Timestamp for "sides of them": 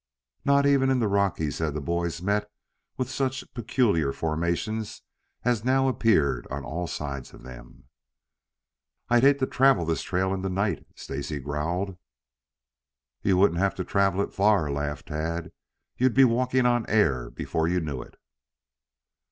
6.87-7.83